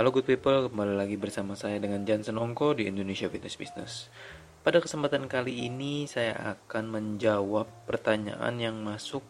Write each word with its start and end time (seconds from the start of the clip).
Halo 0.00 0.16
good 0.16 0.24
people, 0.24 0.72
kembali 0.72 0.96
lagi 0.96 1.20
bersama 1.20 1.52
saya 1.52 1.76
dengan 1.76 2.08
Jansen 2.08 2.40
Ongko 2.40 2.72
di 2.72 2.88
Indonesia 2.88 3.28
Fitness 3.28 3.60
Business. 3.60 3.92
Pada 4.64 4.80
kesempatan 4.80 5.28
kali 5.28 5.68
ini 5.68 6.08
saya 6.08 6.56
akan 6.56 6.88
menjawab 6.88 7.68
pertanyaan 7.84 8.56
yang 8.56 8.80
masuk 8.80 9.20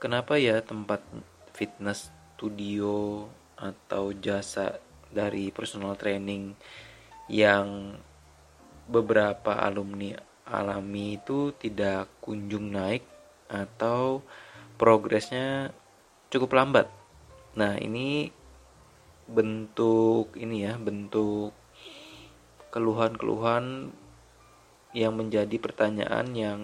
Kenapa 0.00 0.40
ya 0.40 0.64
tempat 0.64 1.04
fitness 1.52 2.08
studio 2.32 3.28
atau 3.60 4.16
jasa 4.16 4.80
dari 5.12 5.52
personal 5.52 5.92
training 6.00 6.56
yang 7.28 7.92
beberapa 8.88 9.60
alumni 9.60 10.16
alami 10.48 11.20
itu 11.20 11.52
tidak 11.60 12.08
kunjung 12.24 12.72
naik 12.72 13.04
atau 13.52 14.24
progresnya 14.80 15.76
cukup 16.32 16.56
lambat. 16.56 16.88
Nah, 17.52 17.76
ini 17.76 18.39
bentuk 19.30 20.34
ini 20.34 20.66
ya 20.66 20.74
bentuk 20.74 21.54
keluhan-keluhan 22.74 23.94
yang 24.90 25.14
menjadi 25.14 25.56
pertanyaan 25.62 26.26
yang 26.34 26.60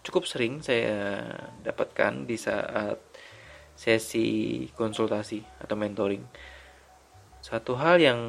cukup 0.00 0.24
sering 0.24 0.64
saya 0.64 1.24
dapatkan 1.62 2.24
di 2.24 2.36
saat 2.40 2.98
sesi 3.76 4.64
konsultasi 4.72 5.40
atau 5.60 5.76
mentoring. 5.76 6.24
Satu 7.42 7.74
hal 7.74 7.98
yang 7.98 8.20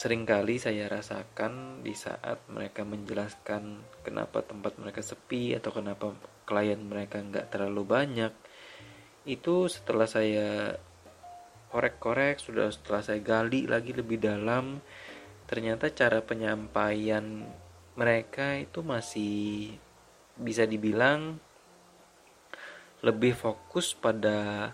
sering 0.00 0.24
kali 0.24 0.56
saya 0.56 0.88
rasakan 0.88 1.84
di 1.84 1.92
saat 1.92 2.40
mereka 2.48 2.88
menjelaskan 2.88 3.84
kenapa 4.00 4.40
tempat 4.40 4.80
mereka 4.80 5.04
sepi 5.04 5.52
atau 5.52 5.76
kenapa 5.76 6.16
klien 6.48 6.80
mereka 6.80 7.20
nggak 7.20 7.52
terlalu 7.52 7.84
banyak, 7.84 8.32
itu 9.28 9.68
setelah 9.68 10.08
saya 10.08 10.80
korek-korek 11.70 12.42
sudah 12.42 12.68
setelah 12.70 13.02
saya 13.02 13.22
gali 13.22 13.70
lagi 13.70 13.94
lebih 13.94 14.18
dalam 14.18 14.82
ternyata 15.46 15.90
cara 15.90 16.22
penyampaian 16.22 17.46
mereka 17.98 18.58
itu 18.58 18.82
masih 18.82 19.74
bisa 20.38 20.66
dibilang 20.66 21.38
lebih 23.00 23.32
fokus 23.32 23.96
pada 23.96 24.70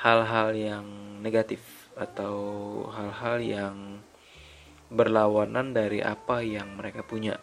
hal-hal 0.00 0.56
yang 0.56 0.86
negatif 1.20 1.88
atau 1.96 2.36
hal-hal 2.92 3.36
yang 3.40 3.76
berlawanan 4.92 5.72
dari 5.72 6.04
apa 6.04 6.44
yang 6.44 6.78
mereka 6.78 7.02
punya. 7.02 7.40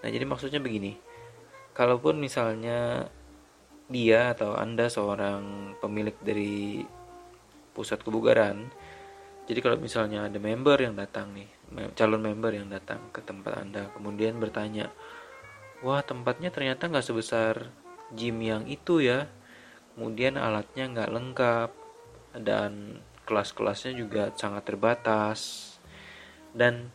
Nah, 0.00 0.08
jadi 0.08 0.24
maksudnya 0.24 0.62
begini. 0.62 0.96
Kalaupun 1.74 2.18
misalnya 2.18 3.10
dia 3.90 4.34
atau 4.34 4.54
Anda 4.54 4.90
seorang 4.90 5.74
pemilik 5.82 6.14
dari 6.22 6.82
pusat 7.78 8.02
kebugaran. 8.02 8.66
Jadi 9.46 9.62
kalau 9.62 9.78
misalnya 9.78 10.26
ada 10.26 10.36
member 10.42 10.76
yang 10.82 10.98
datang 10.98 11.30
nih 11.32 11.48
calon 11.94 12.20
member 12.20 12.52
yang 12.52 12.68
datang 12.68 13.12
ke 13.14 13.20
tempat 13.22 13.60
anda 13.60 13.88
kemudian 13.92 14.40
bertanya 14.40 14.90
wah 15.80 16.00
tempatnya 16.02 16.50
ternyata 16.50 16.90
nggak 16.90 17.06
sebesar 17.06 17.70
gym 18.12 18.42
yang 18.42 18.66
itu 18.66 18.98
ya. 18.98 19.30
Kemudian 19.94 20.38
alatnya 20.38 20.90
nggak 20.90 21.10
lengkap 21.10 21.70
dan 22.42 23.02
kelas-kelasnya 23.26 23.92
juga 23.98 24.30
sangat 24.34 24.62
terbatas. 24.66 25.74
Dan 26.54 26.90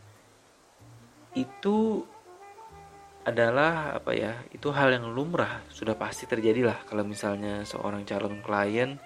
itu 1.34 2.02
adalah 3.24 3.96
apa 3.96 4.12
ya 4.12 4.44
itu 4.52 4.68
hal 4.68 4.92
yang 4.92 5.08
lumrah 5.08 5.64
sudah 5.72 5.96
pasti 5.96 6.28
terjadi 6.28 6.68
lah 6.68 6.78
kalau 6.84 7.08
misalnya 7.08 7.64
seorang 7.64 8.04
calon 8.04 8.44
klien 8.44 9.00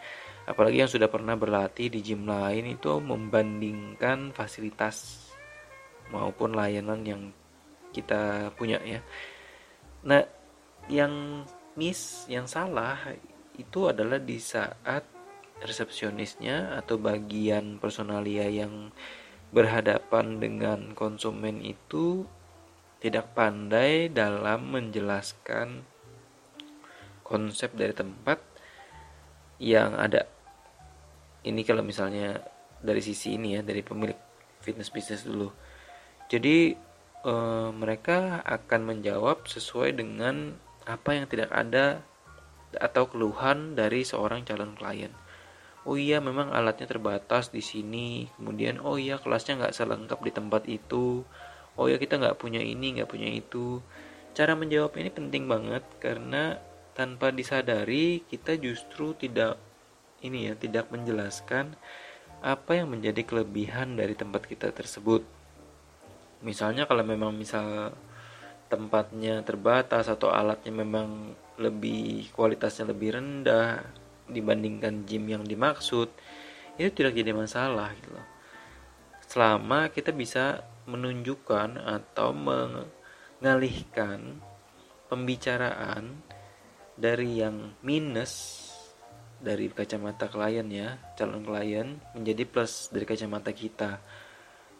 apalagi 0.48 0.80
yang 0.80 0.88
sudah 0.88 1.12
pernah 1.12 1.36
berlatih 1.36 1.92
di 1.92 2.00
gym 2.00 2.24
lain 2.24 2.72
itu 2.72 2.96
membandingkan 2.96 4.32
fasilitas 4.32 5.28
maupun 6.08 6.56
layanan 6.56 7.04
yang 7.04 7.22
kita 7.92 8.48
punya 8.56 8.80
ya. 8.80 9.04
Nah, 10.08 10.24
yang 10.88 11.44
miss, 11.76 12.24
yang 12.32 12.48
salah 12.48 12.96
itu 13.60 13.92
adalah 13.92 14.16
di 14.16 14.40
saat 14.40 15.04
resepsionisnya 15.60 16.80
atau 16.80 16.96
bagian 16.96 17.76
personalia 17.76 18.48
yang 18.48 18.88
berhadapan 19.52 20.40
dengan 20.40 20.80
konsumen 20.96 21.60
itu 21.60 22.24
tidak 23.04 23.36
pandai 23.36 24.08
dalam 24.08 24.72
menjelaskan 24.72 25.84
konsep 27.26 27.74
dari 27.76 27.92
tempat 27.92 28.40
yang 29.58 29.98
ada 29.98 30.37
ini 31.46 31.62
kalau 31.62 31.86
misalnya 31.86 32.42
dari 32.78 33.02
sisi 33.02 33.34
ini 33.34 33.58
ya 33.58 33.60
dari 33.62 33.82
pemilik 33.82 34.16
fitness 34.62 34.90
bisnis 34.90 35.22
dulu. 35.26 35.50
Jadi 36.26 36.74
e, 37.22 37.34
mereka 37.74 38.42
akan 38.42 38.80
menjawab 38.94 39.46
sesuai 39.46 39.98
dengan 39.98 40.54
apa 40.88 41.14
yang 41.14 41.26
tidak 41.30 41.50
ada 41.52 42.02
atau 42.76 43.08
keluhan 43.08 43.78
dari 43.78 44.04
seorang 44.04 44.44
calon 44.44 44.76
klien. 44.76 45.12
Oh 45.88 45.96
iya 45.96 46.20
memang 46.20 46.52
alatnya 46.52 46.84
terbatas 46.84 47.48
di 47.48 47.64
sini. 47.64 48.28
Kemudian 48.36 48.82
oh 48.82 49.00
iya 49.00 49.16
kelasnya 49.16 49.62
nggak 49.64 49.74
selengkap 49.74 50.20
di 50.20 50.32
tempat 50.34 50.62
itu. 50.68 51.24
Oh 51.78 51.86
ya 51.86 51.96
kita 51.96 52.18
nggak 52.18 52.36
punya 52.36 52.60
ini 52.60 52.98
nggak 52.98 53.08
punya 53.08 53.30
itu. 53.30 53.80
Cara 54.36 54.52
menjawab 54.52 54.92
ini 55.00 55.08
penting 55.08 55.48
banget 55.48 55.82
karena 56.02 56.60
tanpa 56.92 57.30
disadari 57.30 58.26
kita 58.26 58.58
justru 58.58 59.14
tidak 59.14 59.56
ini 60.22 60.50
ya 60.50 60.54
tidak 60.58 60.90
menjelaskan 60.90 61.78
apa 62.38 62.78
yang 62.78 62.86
menjadi 62.90 63.22
kelebihan 63.26 63.98
dari 63.98 64.14
tempat 64.14 64.46
kita 64.46 64.70
tersebut. 64.70 65.26
Misalnya 66.42 66.86
kalau 66.86 67.02
memang 67.02 67.34
misal 67.34 67.90
tempatnya 68.70 69.42
terbatas 69.42 70.06
atau 70.06 70.30
alatnya 70.30 70.70
memang 70.70 71.34
lebih 71.58 72.30
kualitasnya 72.36 72.94
lebih 72.94 73.18
rendah 73.18 73.82
dibandingkan 74.30 75.02
gym 75.08 75.26
yang 75.26 75.42
dimaksud, 75.42 76.06
itu 76.78 76.90
tidak 76.94 77.18
jadi 77.18 77.34
masalah 77.34 77.90
gitu 77.98 78.14
loh. 78.14 78.26
Selama 79.26 79.90
kita 79.90 80.14
bisa 80.14 80.62
menunjukkan 80.86 81.74
atau 81.80 82.30
mengalihkan 82.32 84.38
pembicaraan 85.10 86.22
dari 86.94 87.42
yang 87.42 87.74
minus 87.82 88.67
dari 89.38 89.70
kacamata 89.70 90.26
klien 90.26 90.66
ya 90.66 90.98
calon 91.14 91.46
klien 91.46 92.02
menjadi 92.14 92.42
plus 92.46 92.90
dari 92.90 93.06
kacamata 93.06 93.54
kita. 93.54 94.02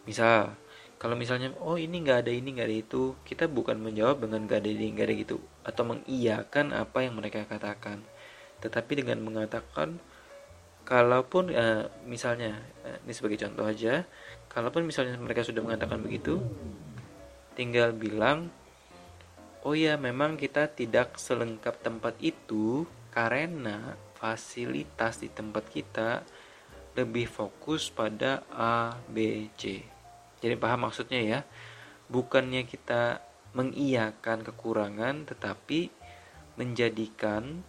Misal 0.03 0.55
kalau 0.99 1.15
misalnya 1.15 1.55
oh 1.63 1.79
ini 1.79 2.03
nggak 2.03 2.27
ada 2.27 2.31
ini 2.31 2.59
nggak 2.59 2.67
ada 2.67 2.77
itu 2.83 3.15
kita 3.23 3.47
bukan 3.47 3.79
menjawab 3.79 4.19
dengan 4.27 4.43
nggak 4.43 4.59
ada 4.59 4.69
ini 4.69 4.85
nggak 4.91 5.07
ada 5.07 5.15
gitu 5.15 5.37
atau 5.63 5.83
mengiyakan 5.87 6.75
apa 6.75 6.97
yang 7.07 7.15
mereka 7.15 7.47
katakan. 7.47 8.03
Tetapi 8.59 8.91
dengan 8.99 9.23
mengatakan 9.23 9.95
kalaupun 10.83 11.53
eh, 11.53 11.87
misalnya 12.09 12.59
eh, 12.83 12.97
ini 13.05 13.13
sebagai 13.13 13.37
contoh 13.45 13.63
aja 13.69 14.03
kalaupun 14.49 14.89
misalnya 14.89 15.15
mereka 15.21 15.45
sudah 15.45 15.61
mengatakan 15.61 16.01
begitu 16.01 16.41
tinggal 17.53 17.93
bilang 17.93 18.49
oh 19.61 19.77
ya 19.77 20.01
memang 20.01 20.33
kita 20.33 20.65
tidak 20.73 21.21
selengkap 21.21 21.77
tempat 21.85 22.17
itu 22.17 22.89
karena 23.13 23.93
fasilitas 24.19 25.23
di 25.23 25.31
tempat 25.31 25.65
kita 25.71 26.21
lebih 26.99 27.31
fokus 27.31 27.87
pada 27.87 28.43
A, 28.51 28.99
B, 29.07 29.47
C. 29.55 29.79
Jadi 30.43 30.55
paham 30.59 30.91
maksudnya 30.91 31.23
ya? 31.23 31.39
Bukannya 32.11 32.67
kita 32.67 33.23
mengiyakan 33.55 34.43
kekurangan 34.43 35.25
tetapi 35.25 35.89
menjadikan 36.59 37.63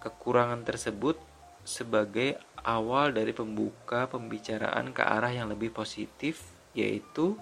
kekurangan 0.00 0.64
tersebut 0.64 1.20
sebagai 1.62 2.40
awal 2.64 3.12
dari 3.12 3.36
pembuka 3.36 4.08
pembicaraan 4.08 4.96
ke 4.96 5.04
arah 5.04 5.30
yang 5.30 5.52
lebih 5.52 5.70
positif 5.70 6.40
yaitu 6.72 7.36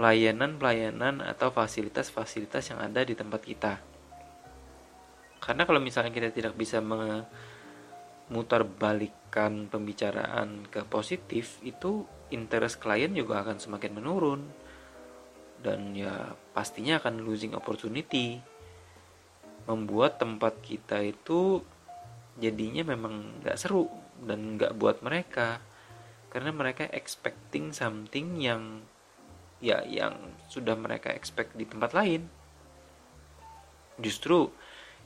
pelayanan-pelayanan 0.00 1.20
atau 1.20 1.52
fasilitas-fasilitas 1.52 2.72
yang 2.72 2.80
ada 2.80 3.04
di 3.04 3.12
tempat 3.12 3.40
kita 3.44 3.95
karena 5.40 5.68
kalau 5.68 5.80
misalnya 5.80 6.12
kita 6.12 6.32
tidak 6.32 6.54
bisa 6.56 6.80
memutar 6.80 8.64
balikan 8.64 9.68
pembicaraan 9.68 10.66
ke 10.72 10.82
positif 10.88 11.60
itu 11.60 12.08
interest 12.32 12.82
klien 12.82 13.12
juga 13.12 13.44
akan 13.44 13.58
semakin 13.60 13.92
menurun. 13.96 14.42
Dan 15.56 15.96
ya 15.96 16.36
pastinya 16.52 17.00
akan 17.00 17.24
losing 17.24 17.52
opportunity. 17.56 18.38
Membuat 19.66 20.22
tempat 20.22 20.62
kita 20.62 21.02
itu 21.02 21.58
jadinya 22.38 22.86
memang 22.86 23.42
nggak 23.42 23.58
seru 23.58 23.90
dan 24.22 24.58
nggak 24.58 24.76
buat 24.78 25.02
mereka. 25.02 25.58
Karena 26.30 26.52
mereka 26.52 26.86
expecting 26.92 27.72
something 27.72 28.38
yang 28.42 28.84
ya 29.56 29.80
yang 29.88 30.36
sudah 30.52 30.76
mereka 30.76 31.10
expect 31.10 31.56
di 31.56 31.64
tempat 31.64 31.96
lain. 31.96 32.28
Justru 33.96 34.52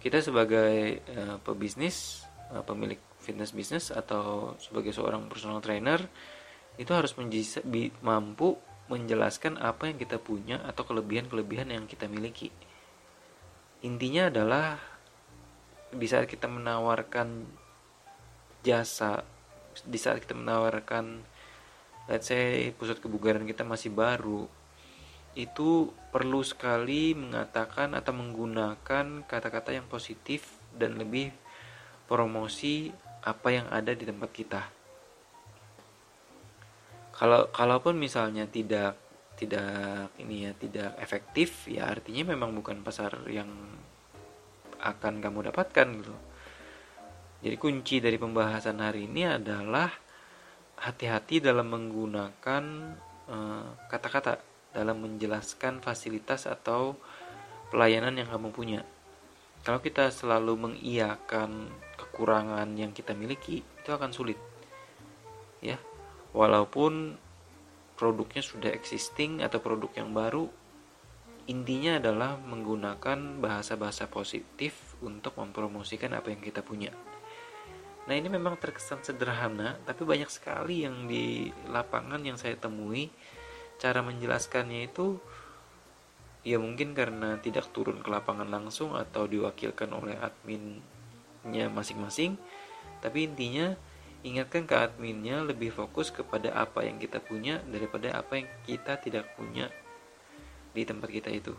kita 0.01 0.25
sebagai 0.25 1.05
uh, 1.13 1.37
pebisnis 1.45 2.25
uh, 2.51 2.65
pemilik 2.67 2.99
fitness 3.21 3.53
bisnis 3.53 3.93
atau 3.93 4.57
sebagai 4.57 4.91
seorang 4.91 5.29
personal 5.29 5.61
trainer 5.61 6.01
itu 6.81 6.91
harus 6.97 7.13
mampu 8.01 8.57
menjelaskan 8.91 9.61
apa 9.61 9.93
yang 9.93 9.99
kita 10.01 10.17
punya 10.19 10.59
atau 10.67 10.83
kelebihan-kelebihan 10.83 11.71
yang 11.71 11.85
kita 11.87 12.09
miliki. 12.11 12.51
Intinya 13.87 14.33
adalah 14.33 14.81
di 15.93 16.07
saat 16.09 16.27
kita 16.27 16.49
menawarkan 16.49 17.45
jasa, 18.65 19.23
di 19.85 19.99
saat 20.01 20.25
kita 20.25 20.35
menawarkan 20.35 21.23
let's 22.11 22.27
say 22.33 22.75
pusat 22.75 22.99
kebugaran 22.99 23.47
kita 23.47 23.63
masih 23.63 23.95
baru, 23.95 24.51
itu 25.39 25.95
perlu 26.11 26.43
sekali 26.43 27.15
mengatakan 27.15 27.95
atau 27.95 28.11
menggunakan 28.11 29.23
kata-kata 29.31 29.71
yang 29.71 29.87
positif 29.87 30.59
dan 30.75 30.99
lebih 30.99 31.31
promosi 32.11 32.91
apa 33.23 33.49
yang 33.55 33.67
ada 33.71 33.95
di 33.95 34.03
tempat 34.03 34.31
kita. 34.35 34.63
Kalau 37.15 37.53
kalaupun 37.53 37.95
misalnya 38.01 38.49
tidak 38.51 38.97
tidak 39.39 40.13
ini 40.21 40.51
ya 40.51 40.53
tidak 40.57 40.91
efektif 41.01 41.69
ya 41.71 41.89
artinya 41.89 42.35
memang 42.35 42.53
bukan 42.57 42.83
pasar 42.83 43.15
yang 43.31 43.49
akan 44.81 45.21
kamu 45.21 45.53
dapatkan 45.53 45.89
gitu. 46.01 46.17
Jadi 47.41 47.57
kunci 47.57 48.05
dari 48.05 48.21
pembahasan 48.21 48.85
hari 48.85 49.09
ini 49.09 49.25
adalah 49.25 49.89
hati-hati 50.81 51.41
dalam 51.41 51.69
menggunakan 51.73 52.65
eh, 53.29 53.69
kata-kata. 53.89 54.33
uh, 54.37 54.50
dalam 54.71 55.03
menjelaskan 55.03 55.83
fasilitas 55.83 56.47
atau 56.47 56.95
pelayanan 57.71 58.19
yang 58.19 58.29
kamu 58.31 58.51
punya. 58.51 58.81
Kalau 59.61 59.85
kita 59.85 60.09
selalu 60.09 60.57
mengiyakan 60.57 61.69
kekurangan 62.01 62.69
yang 62.75 62.97
kita 62.97 63.13
miliki, 63.13 63.61
itu 63.61 63.91
akan 63.93 64.11
sulit. 64.11 64.41
Ya, 65.61 65.77
walaupun 66.33 67.21
produknya 68.01 68.41
sudah 68.41 68.73
existing 68.73 69.45
atau 69.45 69.61
produk 69.61 69.93
yang 69.93 70.17
baru 70.17 70.49
intinya 71.51 71.99
adalah 71.99 72.39
menggunakan 72.39 73.43
bahasa-bahasa 73.43 74.07
positif 74.07 74.95
untuk 75.03 75.35
mempromosikan 75.35 76.15
apa 76.15 76.31
yang 76.31 76.39
kita 76.39 76.63
punya. 76.63 76.95
Nah, 78.07 78.15
ini 78.15 78.31
memang 78.31 78.55
terkesan 78.55 79.03
sederhana, 79.03 79.77
tapi 79.83 80.07
banyak 80.07 80.31
sekali 80.31 80.87
yang 80.87 81.11
di 81.11 81.51
lapangan 81.67 82.23
yang 82.23 82.39
saya 82.39 82.55
temui 82.55 83.11
cara 83.81 84.05
menjelaskannya 84.05 84.93
itu 84.93 85.17
ya 86.45 86.61
mungkin 86.61 86.93
karena 86.93 87.41
tidak 87.41 87.73
turun 87.73 88.05
ke 88.05 88.09
lapangan 88.13 88.49
langsung 88.49 88.93
atau 88.93 89.25
diwakilkan 89.25 89.91
oleh 89.91 90.21
adminnya 90.21 91.73
masing-masing, 91.73 92.37
tapi 93.01 93.25
intinya 93.27 93.75
Ingatkan 94.21 94.69
ke 94.69 94.77
adminnya 94.77 95.41
lebih 95.41 95.73
fokus 95.73 96.13
kepada 96.13 96.53
apa 96.53 96.85
yang 96.85 97.01
kita 97.01 97.25
punya 97.25 97.65
daripada 97.65 98.13
apa 98.21 98.37
yang 98.37 98.49
kita 98.69 99.01
tidak 99.01 99.33
punya 99.33 99.73
di 100.77 100.85
tempat 100.85 101.09
kita 101.09 101.33
itu. 101.33 101.57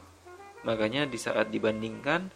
Makanya 0.61 1.09
di 1.09 1.17
saat 1.17 1.49
dibandingkan 1.49 2.29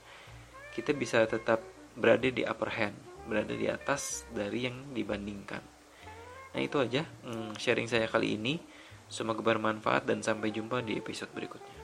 kita 0.73 0.97
bisa 0.97 1.21
tetap 1.29 1.61
berada 1.93 2.25
di 2.25 2.41
upper 2.41 2.73
hand, 2.73 2.97
berada 3.29 3.53
di 3.53 3.69
atas 3.69 4.25
dari 4.33 4.65
yang 4.65 4.97
dibandingkan. 4.97 5.61
Nah 6.57 6.61
itu 6.61 6.81
aja 6.81 7.05
hmm, 7.05 7.61
sharing 7.61 7.85
saya 7.85 8.09
kali 8.09 8.33
ini. 8.33 8.57
Semoga 9.05 9.45
bermanfaat 9.45 10.09
dan 10.09 10.25
sampai 10.25 10.49
jumpa 10.49 10.81
di 10.81 10.97
episode 10.97 11.29
berikutnya. 11.35 11.74